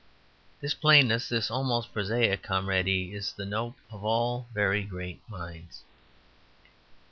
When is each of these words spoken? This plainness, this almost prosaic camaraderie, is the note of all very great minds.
This 0.61 0.73
plainness, 0.73 1.29
this 1.29 1.51
almost 1.51 1.93
prosaic 1.93 2.41
camaraderie, 2.41 3.13
is 3.13 3.33
the 3.33 3.45
note 3.45 3.75
of 3.91 4.03
all 4.03 4.47
very 4.51 4.81
great 4.83 5.21
minds. 5.29 5.83